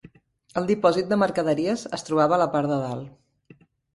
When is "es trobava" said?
1.99-2.37